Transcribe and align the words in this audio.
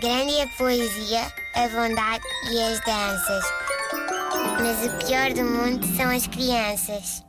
Grande 0.00 0.32
é 0.32 0.44
a 0.44 0.46
poesia, 0.56 1.20
a 1.54 1.68
bondade 1.68 2.24
e 2.50 2.62
as 2.62 2.80
danças. 2.80 3.44
Mas 4.58 4.86
o 4.86 5.06
pior 5.06 5.30
do 5.34 5.44
mundo 5.44 5.86
são 5.94 6.10
as 6.10 6.26
crianças. 6.26 7.22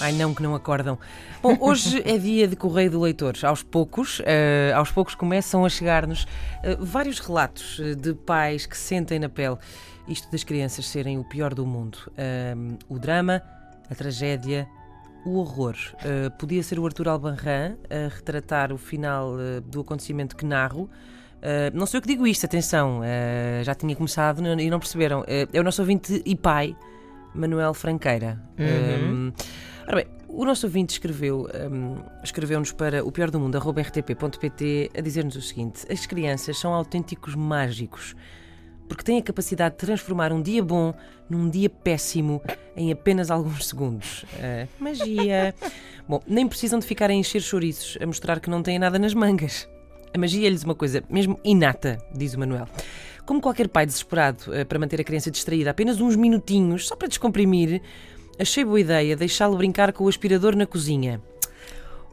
Ai 0.00 0.12
não, 0.12 0.32
que 0.32 0.44
não 0.44 0.54
acordam. 0.54 0.96
Bom, 1.42 1.56
hoje 1.60 2.02
é 2.08 2.16
dia 2.18 2.46
de 2.46 2.54
Correio 2.54 2.92
do 2.92 3.00
Leitor. 3.00 3.34
Aos 3.42 3.64
poucos, 3.64 4.22
eh, 4.24 4.72
aos 4.76 4.92
poucos 4.92 5.16
começam 5.16 5.64
a 5.64 5.68
chegar-nos 5.68 6.24
eh, 6.62 6.76
vários 6.78 7.18
relatos 7.18 7.80
eh, 7.80 7.96
de 7.96 8.14
pais 8.14 8.64
que 8.64 8.76
sentem 8.76 9.18
na 9.18 9.28
pele 9.28 9.56
isto 10.06 10.30
das 10.30 10.44
crianças 10.44 10.86
serem 10.86 11.18
o 11.18 11.24
pior 11.24 11.52
do 11.52 11.66
mundo. 11.66 11.98
Ahm, 12.16 12.76
o 12.88 12.96
drama, 12.96 13.42
a 13.90 13.94
tragédia, 13.96 14.68
o 15.24 15.38
horror. 15.38 15.76
Eh, 16.04 16.30
podia 16.30 16.62
ser 16.62 16.78
o 16.78 16.86
Arthur 16.86 17.08
Albanran 17.08 17.76
a 17.90 18.14
retratar 18.14 18.72
o 18.72 18.78
final 18.78 19.38
eh, 19.40 19.60
do 19.60 19.80
acontecimento 19.80 20.36
que 20.36 20.44
narro. 20.44 20.90
Eh, 21.40 21.70
não 21.74 21.86
sei 21.86 21.98
o 21.98 22.02
que 22.02 22.08
digo 22.08 22.26
isto, 22.26 22.44
atenção, 22.46 23.00
já 23.62 23.74
tinha 23.74 23.94
começado 23.96 24.42
e 24.60 24.70
não 24.70 24.78
perceberam. 24.78 25.24
É 25.26 25.60
o 25.60 25.62
nosso 25.62 25.82
ouvinte 25.82 26.22
e 26.24 26.36
pai, 26.36 26.76
Manuel 27.34 27.74
Franqueira. 27.74 28.40
Uhum. 28.58 29.28
Um, 29.28 29.32
ora 29.86 29.96
bem, 29.96 30.06
o 30.28 30.44
nosso 30.44 30.66
ouvinte 30.66 30.94
escreveu, 30.94 31.48
um, 31.70 31.98
escreveu-nos 32.22 32.72
para 32.72 33.04
o 33.04 33.12
pior 33.12 33.30
do 33.30 33.38
mundo, 33.38 33.58
rtp.pt, 33.58 34.90
a 34.96 35.00
dizer-nos 35.00 35.36
o 35.36 35.42
seguinte: 35.42 35.84
as 35.90 36.06
crianças 36.06 36.58
são 36.58 36.72
autênticos 36.72 37.34
mágicos. 37.34 38.14
Porque 38.88 39.02
têm 39.02 39.18
a 39.18 39.22
capacidade 39.22 39.74
de 39.74 39.78
transformar 39.78 40.32
um 40.32 40.42
dia 40.42 40.62
bom 40.62 40.94
num 41.28 41.48
dia 41.48 41.70
péssimo 41.70 42.42
em 42.76 42.92
apenas 42.92 43.30
alguns 43.30 43.66
segundos. 43.68 44.24
Ah, 44.38 44.66
magia! 44.78 45.54
Bom, 46.08 46.20
nem 46.26 46.46
precisam 46.46 46.78
de 46.78 46.86
ficar 46.86 47.10
a 47.10 47.14
encher 47.14 47.40
chouriços, 47.40 47.96
a 48.00 48.06
mostrar 48.06 48.40
que 48.40 48.50
não 48.50 48.62
têm 48.62 48.78
nada 48.78 48.98
nas 48.98 49.14
mangas. 49.14 49.68
A 50.12 50.18
magia 50.18 50.46
é-lhes 50.46 50.62
uma 50.62 50.74
coisa 50.74 51.02
mesmo 51.08 51.40
inata, 51.42 51.98
diz 52.14 52.34
o 52.34 52.38
Manuel. 52.38 52.68
Como 53.26 53.40
qualquer 53.40 53.68
pai 53.68 53.86
desesperado 53.86 54.54
eh, 54.54 54.64
para 54.64 54.78
manter 54.78 55.00
a 55.00 55.04
criança 55.04 55.30
distraída 55.30 55.70
apenas 55.70 56.00
uns 56.00 56.14
minutinhos, 56.14 56.86
só 56.86 56.94
para 56.94 57.08
descomprimir, 57.08 57.80
achei 58.38 58.64
boa 58.64 58.78
ideia 58.78 59.16
deixá-lo 59.16 59.56
brincar 59.56 59.92
com 59.92 60.04
o 60.04 60.08
aspirador 60.08 60.54
na 60.54 60.66
cozinha. 60.66 61.22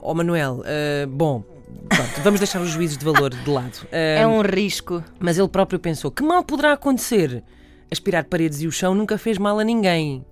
Oh 0.00 0.14
Manuel, 0.14 0.62
eh, 0.66 1.06
bom, 1.06 1.42
pronto, 1.88 2.20
vamos 2.22 2.40
deixar 2.40 2.60
os 2.60 2.70
juízos 2.70 2.98
de 2.98 3.04
valor 3.04 3.30
de 3.30 3.50
lado. 3.50 3.86
Eh, 3.92 4.18
É 4.20 4.26
um 4.26 4.40
risco. 4.42 5.02
Mas 5.18 5.38
ele 5.38 5.48
próprio 5.48 5.78
pensou: 5.78 6.10
que 6.10 6.22
mal 6.22 6.42
poderá 6.44 6.72
acontecer? 6.72 7.42
Aspirar 7.90 8.24
paredes 8.24 8.60
e 8.60 8.66
o 8.66 8.72
chão 8.72 8.94
nunca 8.94 9.16
fez 9.16 9.38
mal 9.38 9.58
a 9.58 9.64
ninguém. 9.64 10.24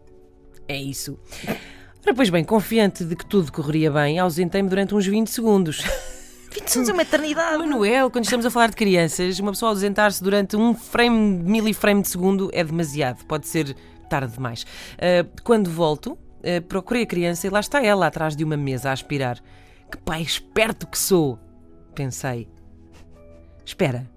É 0.68 0.76
isso. 0.76 1.18
Ora, 2.04 2.14
pois 2.14 2.28
bem, 2.28 2.44
confiante 2.44 3.04
de 3.04 3.16
que 3.16 3.24
tudo 3.26 3.50
correria 3.50 3.90
bem, 3.90 4.18
ausentei-me 4.18 4.68
durante 4.68 4.94
uns 4.94 5.06
20 5.06 5.28
segundos. 5.28 5.82
20 6.52 6.68
segundos 6.68 6.88
é 6.90 6.92
uma 6.92 7.02
eternidade. 7.02 7.58
Manuel, 7.58 8.10
quando 8.10 8.24
estamos 8.24 8.44
a 8.46 8.50
falar 8.50 8.68
de 8.68 8.76
crianças, 8.76 9.38
uma 9.38 9.52
pessoa 9.52 9.70
ausentar-se 9.72 10.22
durante 10.22 10.56
um 10.56 10.74
frame, 10.74 11.42
miliframe 11.42 12.02
de 12.02 12.08
segundo 12.08 12.50
é 12.52 12.62
demasiado. 12.62 13.24
Pode 13.26 13.46
ser 13.46 13.74
tarde 14.08 14.34
demais. 14.34 14.64
Ah, 14.98 15.26
quando 15.42 15.70
volto, 15.70 16.16
ah, 16.42 16.62
procurei 16.68 17.02
a 17.02 17.06
criança 17.06 17.46
e 17.46 17.50
lá 17.50 17.60
está 17.60 17.82
ela 17.84 18.06
atrás 18.06 18.36
de 18.36 18.44
uma 18.44 18.56
mesa 18.56 18.90
a 18.90 18.92
aspirar. 18.92 19.38
Que 19.90 19.96
pai 19.98 20.22
esperto 20.22 20.86
que 20.86 20.98
sou! 20.98 21.38
Pensei. 21.94 22.48
Espera. 23.64 24.08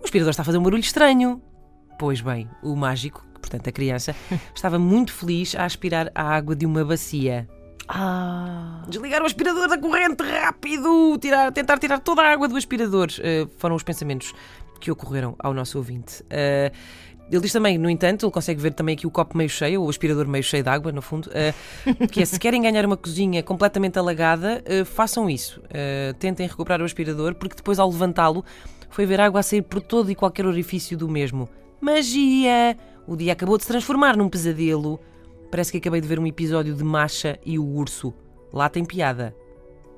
O 0.00 0.04
aspirador 0.04 0.30
está 0.30 0.42
a 0.42 0.44
fazer 0.44 0.58
um 0.58 0.62
barulho 0.62 0.80
estranho. 0.80 1.42
Pois 1.98 2.20
bem, 2.20 2.48
o 2.62 2.76
mágico, 2.76 3.26
portanto 3.40 3.68
a 3.68 3.72
criança, 3.72 4.14
estava 4.54 4.78
muito 4.78 5.12
feliz 5.12 5.54
a 5.54 5.64
aspirar 5.64 6.10
a 6.14 6.22
água 6.22 6.54
de 6.54 6.64
uma 6.64 6.84
bacia. 6.84 7.48
Ah. 7.88 8.84
Desligar 8.88 9.22
o 9.22 9.26
aspirador 9.26 9.68
da 9.68 9.78
corrente 9.78 10.22
rápido! 10.22 11.18
Tirar, 11.18 11.50
tentar 11.52 11.78
tirar 11.78 12.00
toda 12.00 12.22
a 12.22 12.30
água 12.30 12.46
do 12.46 12.56
aspirador. 12.56 13.08
Uh, 13.18 13.48
foram 13.56 13.74
os 13.74 13.82
pensamentos 13.82 14.34
que 14.80 14.90
ocorreram 14.90 15.34
ao 15.38 15.54
nosso 15.54 15.78
ouvinte. 15.78 16.22
Uh, 16.24 16.70
ele 17.30 17.40
diz 17.42 17.52
também, 17.52 17.76
no 17.76 17.90
entanto, 17.90 18.26
ele 18.26 18.32
consegue 18.32 18.60
ver 18.60 18.72
também 18.72 18.94
aqui 18.94 19.06
o 19.06 19.10
copo 19.10 19.36
meio 19.36 19.50
cheio, 19.50 19.82
o 19.82 19.88
aspirador 19.88 20.26
meio 20.26 20.42
cheio 20.42 20.62
de 20.62 20.68
água, 20.68 20.90
no 20.90 21.02
fundo, 21.02 21.28
uh, 21.28 22.06
que 22.08 22.22
é 22.22 22.24
se 22.24 22.38
querem 22.38 22.62
ganhar 22.62 22.84
uma 22.86 22.96
cozinha 22.96 23.42
completamente 23.42 23.98
alagada, 23.98 24.62
uh, 24.66 24.84
façam 24.84 25.28
isso. 25.28 25.60
Uh, 25.60 26.14
tentem 26.18 26.46
recuperar 26.46 26.80
o 26.80 26.84
aspirador, 26.84 27.34
porque 27.34 27.56
depois, 27.56 27.78
ao 27.78 27.90
levantá-lo, 27.90 28.44
foi 28.90 29.04
ver 29.04 29.20
água 29.20 29.40
a 29.40 29.42
sair 29.42 29.62
por 29.62 29.82
todo 29.82 30.10
e 30.10 30.14
qualquer 30.14 30.46
orifício 30.46 30.96
do 30.96 31.08
mesmo. 31.08 31.48
Magia! 31.80 32.76
O 33.06 33.16
dia 33.16 33.32
acabou 33.32 33.56
de 33.56 33.64
se 33.64 33.68
transformar 33.68 34.16
num 34.16 34.28
pesadelo. 34.28 35.00
Parece 35.50 35.72
que 35.72 35.78
acabei 35.78 36.00
de 36.00 36.08
ver 36.08 36.18
um 36.18 36.26
episódio 36.26 36.74
de 36.74 36.84
Masha 36.84 37.38
e 37.44 37.58
o 37.58 37.64
Urso. 37.64 38.12
Lá 38.52 38.68
tem 38.68 38.84
piada. 38.84 39.34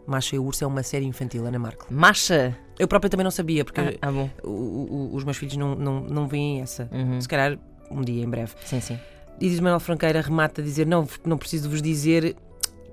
Masha 0.06 0.36
e 0.36 0.38
o 0.38 0.44
Urso 0.44 0.64
é 0.64 0.66
uma 0.66 0.82
série 0.82 1.04
infantil, 1.06 1.46
Ana 1.46 1.58
Marco. 1.58 1.86
Macha. 1.90 2.56
Eu 2.78 2.88
própria 2.88 3.08
também 3.10 3.24
não 3.24 3.30
sabia, 3.30 3.64
porque 3.64 3.80
Ah, 3.80 3.92
ah, 4.02 4.10
o- 4.42 4.48
o- 4.48 5.14
os 5.14 5.22
meus 5.24 5.36
filhos 5.36 5.56
não, 5.56 5.74
não, 5.74 6.00
não 6.00 6.26
veem 6.26 6.60
essa. 6.62 6.88
Uhum. 6.92 7.20
Se 7.20 7.28
calhar 7.28 7.58
um 7.90 8.00
dia, 8.02 8.24
em 8.24 8.28
breve. 8.28 8.52
Sim, 8.64 8.80
sim. 8.80 8.98
E 9.40 9.48
diz 9.48 9.60
Manuel 9.60 9.80
Franqueira, 9.80 10.20
remata 10.20 10.60
a 10.60 10.64
dizer: 10.64 10.86
Não, 10.86 11.06
não 11.24 11.36
preciso 11.38 11.68
vos 11.70 11.80
dizer 11.82 12.36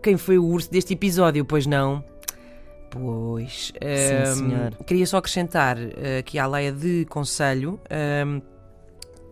quem 0.01 0.15
foi 0.17 0.37
o 0.37 0.45
urso 0.45 0.69
deste 0.71 0.93
episódio, 0.93 1.43
pois 1.45 1.65
não. 1.65 2.03
Pois. 2.89 3.73
ehm, 3.81 4.25
senhor. 4.35 4.75
Queria 4.85 5.05
só 5.05 5.17
acrescentar 5.17 5.77
eh, 5.77 6.19
aqui 6.19 6.39
à 6.39 6.47
leia 6.47 6.71
de 6.71 7.05
conselho. 7.09 7.79
ehm, 7.89 8.39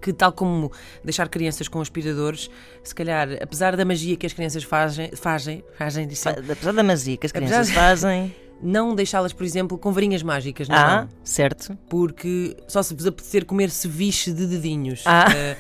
que 0.06 0.14
tal 0.14 0.32
como 0.32 0.72
deixar 1.04 1.28
crianças 1.30 1.68
com 1.68 1.82
aspiradores, 1.82 2.48
se 2.84 2.94
calhar, 2.94 3.28
apesar 3.42 3.76
da 3.76 3.84
magia 3.84 4.16
que 4.16 4.26
as 4.28 4.34
crianças 4.34 4.64
fazem, 4.64 5.10
fazem, 5.16 5.64
fazem 5.76 6.08
Apesar 6.52 6.72
da 6.74 6.84
magia 6.84 7.18
que 7.18 7.26
as 7.26 7.32
crianças 7.32 7.70
Apesar- 7.70 7.82
fazem. 7.82 8.36
não 8.62 8.94
deixá-las, 8.94 9.34
por 9.34 9.44
exemplo, 9.44 9.78
com 9.80 9.92
varinhas 9.92 10.22
mágicas 10.22 10.68
na 10.70 10.78
Ah, 10.84 10.98
mão. 11.02 11.10
certo. 11.24 11.76
Porque 11.90 12.56
só 12.68 12.84
se 12.84 12.94
vos 12.94 13.08
apetecer 13.08 13.46
comer 13.46 13.70
ceviche 13.72 14.32
de 14.32 14.46
dedinhos. 14.46 15.02
Ah. 15.08 15.26
Eh, 15.36 15.58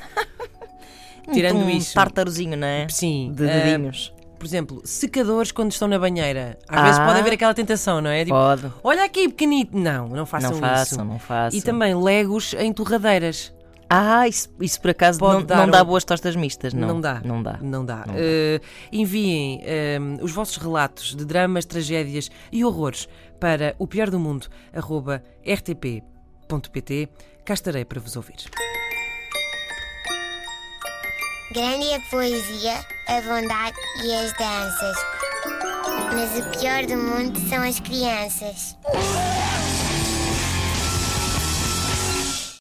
Tirando 1.33 1.57
um 1.57 1.69
isso. 1.69 1.93
tártarozinho, 1.95 2.55
não 2.55 2.67
é? 2.67 2.87
sim. 2.87 3.31
De 3.35 3.47
eh, 3.47 3.63
dedinhos. 3.63 4.13
por 4.37 4.45
exemplo, 4.45 4.81
secadores 4.85 5.51
quando 5.51 5.71
estão 5.71 5.87
na 5.87 5.97
banheira. 5.97 6.57
Às 6.69 6.77
Ah. 6.79 6.83
vezes 6.83 6.99
pode 6.99 7.19
haver 7.19 7.33
aquela 7.33 7.53
tentação, 7.53 7.99
não 7.99 8.11
é? 8.11 8.23
Tipo, 8.23 8.35
Pode. 8.37 8.71
olha 8.83 9.03
aqui, 9.03 9.27
pequenito. 9.27 9.75
Não, 9.75 10.07
não 10.09 10.25
façam, 10.25 10.51
Não 10.51 10.59
façam, 10.59 10.83
isso. 10.83 11.03
não 11.05 11.17
façam. 11.19 11.57
E 11.57 11.63
também 11.63 11.95
legos 11.95 12.53
em 12.53 12.71
torradeiras. 12.71 13.51
Ah, 13.97 14.27
isso, 14.27 14.49
isso 14.59 14.81
por 14.81 14.89
acaso 14.91 15.19
não, 15.21 15.43
dar 15.43 15.57
não 15.57 15.69
dá 15.69 15.81
um- 15.81 15.85
boas 15.85 16.03
tostas 16.03 16.35
mistas, 16.35 16.73
não? 16.73 16.87
Não 16.87 17.01
dá. 17.01 17.21
Não 17.23 17.41
dá. 17.41 17.57
Não 17.61 17.85
dá. 17.85 17.97
Não 18.05 18.13
dá. 18.13 18.19
Eh, 18.19 18.59
enviem 18.91 19.61
eh, 19.63 19.97
os 20.21 20.31
vossos 20.31 20.57
relatos 20.57 21.15
de 21.15 21.23
dramas, 21.23 21.65
tragédias 21.65 22.29
e 22.51 22.65
horrores 22.65 23.07
para 23.39 23.75
o 23.79 23.87
pior 23.87 24.09
do 24.09 24.19
mundo, 24.19 24.47
arroba 24.73 25.23
rtp.pt. 25.45 27.09
Cá 27.45 27.53
estarei 27.53 27.85
para 27.85 27.99
vos 28.01 28.15
ouvir. 28.15 28.35
Grande 31.53 31.85
é 31.85 31.95
a 31.95 31.99
poesia, 32.09 32.73
a 33.07 33.21
bondade 33.21 33.77
e 34.03 34.13
as 34.15 34.33
danças. 34.33 34.97
Mas 36.13 36.39
o 36.39 36.59
pior 36.59 36.85
do 36.85 36.97
mundo 36.97 37.39
são 37.49 37.61
as 37.63 37.79
crianças. 37.79 38.75